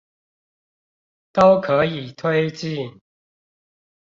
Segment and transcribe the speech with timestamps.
[1.31, 2.99] 都可以推進